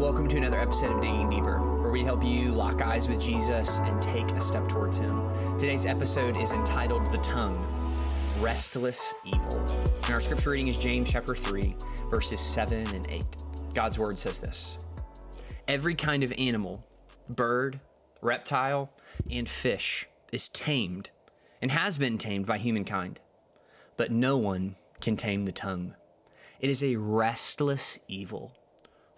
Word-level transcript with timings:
Welcome 0.00 0.28
to 0.28 0.38
another 0.38 0.58
episode 0.58 0.92
of 0.92 1.02
Digging 1.02 1.28
Deeper, 1.28 1.58
where 1.58 1.90
we 1.90 2.02
help 2.02 2.24
you 2.24 2.52
lock 2.52 2.80
eyes 2.80 3.06
with 3.06 3.20
Jesus 3.20 3.80
and 3.80 4.00
take 4.00 4.30
a 4.30 4.40
step 4.40 4.66
towards 4.66 4.96
Him. 4.96 5.28
Today's 5.58 5.84
episode 5.84 6.38
is 6.38 6.52
entitled 6.52 7.04
The 7.12 7.18
Tongue 7.18 7.62
Restless 8.40 9.14
Evil. 9.26 9.60
And 10.04 10.10
our 10.10 10.20
scripture 10.20 10.52
reading 10.52 10.68
is 10.68 10.78
James 10.78 11.12
chapter 11.12 11.34
3, 11.34 11.76
verses 12.08 12.40
7 12.40 12.94
and 12.94 13.06
8. 13.10 13.26
God's 13.74 13.98
word 13.98 14.18
says 14.18 14.40
this 14.40 14.78
Every 15.68 15.94
kind 15.94 16.22
of 16.22 16.32
animal, 16.38 16.82
bird, 17.28 17.78
reptile, 18.22 18.90
and 19.30 19.46
fish 19.46 20.08
is 20.32 20.48
tamed 20.48 21.10
and 21.60 21.70
has 21.70 21.98
been 21.98 22.16
tamed 22.16 22.46
by 22.46 22.56
humankind, 22.56 23.20
but 23.98 24.10
no 24.10 24.38
one 24.38 24.76
can 25.02 25.18
tame 25.18 25.44
the 25.44 25.52
tongue. 25.52 25.94
It 26.58 26.70
is 26.70 26.82
a 26.82 26.96
restless 26.96 27.98
evil 28.08 28.54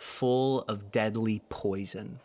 full 0.03 0.63
of 0.63 0.91
deadly 0.91 1.41
poison. 1.49 2.19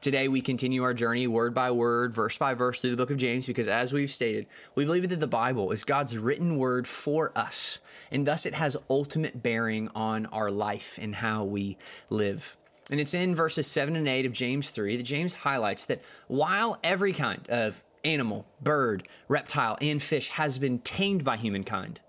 Today, 0.00 0.28
we 0.28 0.40
continue 0.40 0.84
our 0.84 0.94
journey 0.94 1.26
word 1.26 1.52
by 1.52 1.70
word, 1.72 2.14
verse 2.14 2.38
by 2.38 2.54
verse 2.54 2.80
through 2.80 2.92
the 2.92 2.96
book 2.96 3.10
of 3.10 3.16
James 3.16 3.46
because, 3.46 3.68
as 3.68 3.92
we've 3.92 4.12
stated, 4.12 4.46
we 4.74 4.84
believe 4.84 5.08
that 5.08 5.20
the 5.20 5.26
Bible 5.26 5.72
is 5.72 5.84
God's 5.84 6.16
written 6.16 6.56
word 6.56 6.86
for 6.86 7.36
us, 7.36 7.80
and 8.10 8.26
thus 8.26 8.46
it 8.46 8.54
has 8.54 8.76
ultimate 8.88 9.42
bearing 9.42 9.90
on 9.94 10.26
our 10.26 10.50
life 10.50 10.98
and 11.02 11.16
how 11.16 11.44
we 11.44 11.76
live. 12.08 12.56
And 12.90 13.00
it's 13.00 13.12
in 13.12 13.34
verses 13.34 13.66
7 13.66 13.96
and 13.96 14.08
8 14.08 14.24
of 14.24 14.32
James 14.32 14.70
3 14.70 14.96
that 14.96 15.02
James 15.02 15.34
highlights 15.34 15.86
that 15.86 16.02
while 16.28 16.78
every 16.84 17.12
kind 17.12 17.44
of 17.50 17.82
animal, 18.04 18.46
bird, 18.62 19.06
reptile, 19.28 19.76
and 19.82 20.00
fish 20.00 20.28
has 20.28 20.58
been 20.58 20.78
tamed 20.78 21.24
by 21.24 21.36
humankind, 21.36 22.00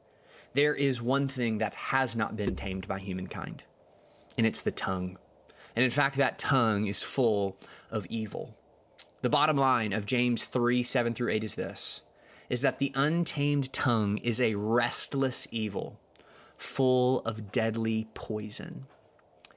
there 0.54 0.76
is 0.76 1.02
one 1.02 1.28
thing 1.28 1.58
that 1.58 1.74
has 1.74 2.16
not 2.16 2.38
been 2.38 2.56
tamed 2.56 2.88
by 2.88 3.00
humankind 3.00 3.64
and 4.38 4.48
it's 4.48 4.62
the 4.62 4.72
tongue. 4.72 5.18
And 5.76 5.84
in 5.84 5.92
fact, 5.92 6.18
that 6.18 6.40
tongue 6.40 6.88
is 6.88 7.04
full 7.04 7.58
of 7.90 8.06
evil. 8.08 8.58
The 9.22 9.30
bottom 9.30 9.58
line 9.58 9.94
of 9.94 10.06
James 10.06 10.46
3 10.46 10.84
7 10.84 11.14
through 11.14 11.30
8 11.30 11.44
is 11.44 11.56
this 11.56 12.04
is 12.52 12.62
that 12.62 12.80
the 12.80 12.92
untamed 12.96 13.72
tongue 13.72 14.18
is 14.18 14.42
a 14.42 14.56
restless 14.56 15.48
evil, 15.52 15.98
full 16.58 17.22
of 17.22 17.50
deadly 17.50 18.10
poison. 18.14 18.88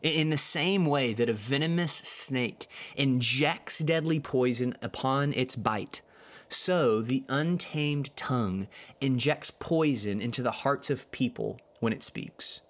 In 0.00 0.30
the 0.30 0.38
same 0.38 0.86
way 0.86 1.12
that 1.12 1.28
a 1.28 1.32
venomous 1.32 1.92
snake 1.92 2.68
injects 2.94 3.80
deadly 3.80 4.20
poison 4.20 4.74
upon 4.80 5.32
its 5.32 5.56
bite, 5.56 6.02
so 6.48 7.02
the 7.02 7.24
untamed 7.28 8.16
tongue 8.16 8.68
injects 9.00 9.50
poison 9.50 10.20
into 10.20 10.40
the 10.40 10.52
hearts 10.62 10.88
of 10.88 11.10
people 11.10 11.60
when 11.80 11.92
it 11.92 12.04
speaks. 12.04 12.60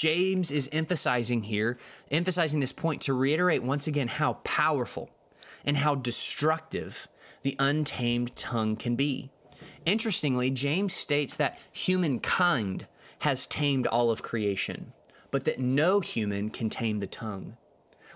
James 0.00 0.50
is 0.50 0.66
emphasizing 0.72 1.42
here, 1.42 1.76
emphasizing 2.10 2.60
this 2.60 2.72
point 2.72 3.02
to 3.02 3.12
reiterate 3.12 3.62
once 3.62 3.86
again 3.86 4.08
how 4.08 4.32
powerful 4.44 5.10
and 5.62 5.76
how 5.76 5.94
destructive 5.94 7.06
the 7.42 7.54
untamed 7.58 8.34
tongue 8.34 8.76
can 8.76 8.96
be. 8.96 9.28
Interestingly, 9.84 10.48
James 10.50 10.94
states 10.94 11.36
that 11.36 11.58
humankind 11.70 12.86
has 13.18 13.46
tamed 13.46 13.86
all 13.86 14.10
of 14.10 14.22
creation, 14.22 14.94
but 15.30 15.44
that 15.44 15.60
no 15.60 16.00
human 16.00 16.48
can 16.48 16.70
tame 16.70 17.00
the 17.00 17.06
tongue. 17.06 17.58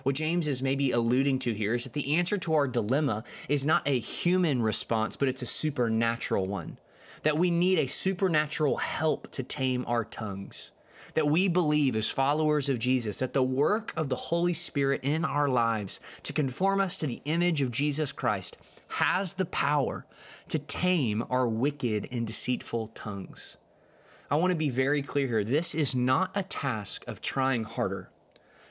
What 0.04 0.14
James 0.14 0.48
is 0.48 0.62
maybe 0.62 0.90
alluding 0.90 1.38
to 1.40 1.52
here 1.52 1.74
is 1.74 1.84
that 1.84 1.92
the 1.92 2.16
answer 2.16 2.38
to 2.38 2.54
our 2.54 2.66
dilemma 2.66 3.24
is 3.46 3.66
not 3.66 3.86
a 3.86 3.98
human 3.98 4.62
response, 4.62 5.18
but 5.18 5.28
it's 5.28 5.42
a 5.42 5.46
supernatural 5.46 6.46
one. 6.46 6.78
That 7.24 7.36
we 7.36 7.50
need 7.50 7.78
a 7.78 7.88
supernatural 7.88 8.78
help 8.78 9.30
to 9.32 9.42
tame 9.42 9.84
our 9.86 10.06
tongues 10.06 10.72
that 11.14 11.28
we 11.28 11.48
believe 11.48 11.96
as 11.96 12.10
followers 12.10 12.68
of 12.68 12.78
Jesus 12.78 13.18
that 13.18 13.32
the 13.32 13.42
work 13.42 13.92
of 13.96 14.08
the 14.08 14.16
Holy 14.16 14.52
Spirit 14.52 15.00
in 15.02 15.24
our 15.24 15.48
lives 15.48 16.00
to 16.22 16.32
conform 16.32 16.80
us 16.80 16.96
to 16.98 17.06
the 17.06 17.20
image 17.24 17.62
of 17.62 17.70
Jesus 17.70 18.12
Christ 18.12 18.56
has 18.88 19.34
the 19.34 19.44
power 19.44 20.06
to 20.48 20.58
tame 20.58 21.24
our 21.30 21.48
wicked 21.48 22.08
and 22.10 22.26
deceitful 22.26 22.88
tongues. 22.88 23.56
I 24.30 24.36
want 24.36 24.50
to 24.50 24.56
be 24.56 24.70
very 24.70 25.02
clear 25.02 25.28
here. 25.28 25.44
This 25.44 25.74
is 25.74 25.94
not 25.94 26.30
a 26.34 26.42
task 26.42 27.04
of 27.06 27.20
trying 27.20 27.64
harder, 27.64 28.10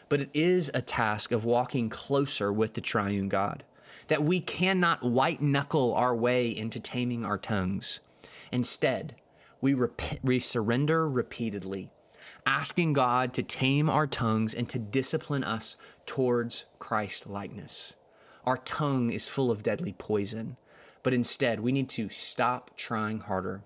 but 0.09 0.19
it 0.19 0.29
is 0.33 0.69
a 0.73 0.81
task 0.81 1.31
of 1.31 1.45
walking 1.45 1.89
closer 1.89 2.51
with 2.51 2.73
the 2.73 2.81
triune 2.81 3.29
God. 3.29 3.63
That 4.07 4.23
we 4.23 4.41
cannot 4.41 5.03
white 5.03 5.41
knuckle 5.41 5.93
our 5.93 6.13
way 6.13 6.49
into 6.49 6.79
taming 6.79 7.23
our 7.23 7.37
tongues. 7.37 8.01
Instead, 8.51 9.15
we, 9.61 9.73
rep- 9.73 10.01
we 10.21 10.39
surrender 10.39 11.07
repeatedly 11.07 11.89
asking 12.45 12.93
God 12.93 13.33
to 13.33 13.43
tame 13.43 13.89
our 13.89 14.07
tongues 14.07 14.53
and 14.53 14.67
to 14.69 14.79
discipline 14.79 15.43
us 15.43 15.77
towards 16.05 16.65
Christ 16.79 17.27
likeness. 17.27 17.95
Our 18.45 18.57
tongue 18.57 19.11
is 19.11 19.29
full 19.29 19.51
of 19.51 19.63
deadly 19.63 19.93
poison, 19.93 20.57
but 21.01 21.13
instead 21.13 21.59
we 21.59 21.71
need 21.71 21.89
to 21.89 22.09
stop 22.09 22.75
trying 22.75 23.19
harder 23.19 23.63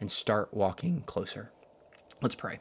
and 0.00 0.10
start 0.10 0.52
walking 0.52 1.02
closer. 1.02 1.50
Let's 2.20 2.34
pray. 2.34 2.60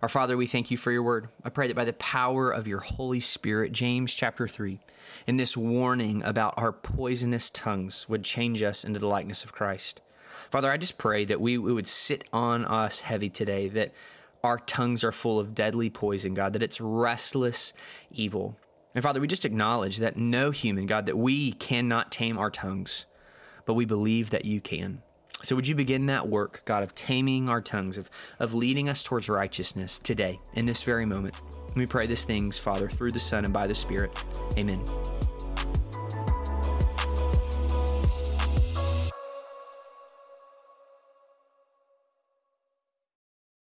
Our 0.00 0.08
Father, 0.08 0.36
we 0.36 0.46
thank 0.46 0.70
you 0.70 0.76
for 0.76 0.92
your 0.92 1.02
word. 1.02 1.28
I 1.42 1.50
pray 1.50 1.66
that 1.66 1.74
by 1.74 1.84
the 1.84 1.92
power 1.94 2.52
of 2.52 2.68
your 2.68 2.78
Holy 2.78 3.18
Spirit, 3.18 3.72
James 3.72 4.14
chapter 4.14 4.46
3, 4.46 4.78
and 5.26 5.40
this 5.40 5.56
warning 5.56 6.22
about 6.22 6.54
our 6.56 6.72
poisonous 6.72 7.50
tongues 7.50 8.08
would 8.08 8.22
change 8.22 8.62
us 8.62 8.84
into 8.84 9.00
the 9.00 9.08
likeness 9.08 9.42
of 9.42 9.52
Christ. 9.52 10.00
Father, 10.50 10.70
I 10.70 10.76
just 10.76 10.98
pray 10.98 11.24
that 11.24 11.40
we, 11.40 11.58
we 11.58 11.72
would 11.72 11.88
sit 11.88 12.22
on 12.32 12.64
us 12.64 13.00
heavy 13.00 13.28
today, 13.28 13.68
that 13.70 13.92
our 14.42 14.58
tongues 14.58 15.04
are 15.04 15.12
full 15.12 15.38
of 15.38 15.54
deadly 15.54 15.90
poison, 15.90 16.34
God, 16.34 16.52
that 16.52 16.62
it's 16.62 16.80
restless 16.80 17.72
evil. 18.10 18.56
And 18.94 19.02
Father, 19.02 19.20
we 19.20 19.26
just 19.26 19.44
acknowledge 19.44 19.98
that 19.98 20.16
no 20.16 20.50
human, 20.50 20.86
God, 20.86 21.06
that 21.06 21.18
we 21.18 21.52
cannot 21.52 22.10
tame 22.10 22.38
our 22.38 22.50
tongues, 22.50 23.06
but 23.66 23.74
we 23.74 23.84
believe 23.84 24.30
that 24.30 24.44
you 24.44 24.60
can. 24.60 25.02
So 25.42 25.54
would 25.54 25.68
you 25.68 25.74
begin 25.74 26.06
that 26.06 26.28
work, 26.28 26.62
God, 26.64 26.82
of 26.82 26.94
taming 26.94 27.48
our 27.48 27.60
tongues, 27.60 27.96
of, 27.96 28.10
of 28.40 28.54
leading 28.54 28.88
us 28.88 29.04
towards 29.04 29.28
righteousness 29.28 29.98
today, 29.98 30.40
in 30.54 30.66
this 30.66 30.82
very 30.82 31.06
moment? 31.06 31.40
we 31.76 31.86
pray 31.86 32.06
these 32.06 32.24
things, 32.24 32.58
Father, 32.58 32.88
through 32.88 33.12
the 33.12 33.20
Son 33.20 33.44
and 33.44 33.54
by 33.54 33.66
the 33.66 33.74
Spirit. 33.74 34.24
Amen. 34.56 34.82